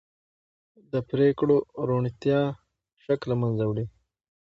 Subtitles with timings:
[0.91, 1.57] د پرېکړو
[1.87, 2.41] روڼتیا
[3.03, 3.85] شک له منځه وړي